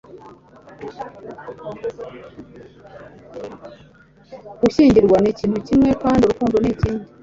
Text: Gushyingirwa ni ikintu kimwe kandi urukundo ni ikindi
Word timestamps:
Gushyingirwa 4.61 5.17
ni 5.19 5.29
ikintu 5.33 5.57
kimwe 5.67 5.89
kandi 6.03 6.21
urukundo 6.23 6.55
ni 6.59 6.69
ikindi 6.73 7.05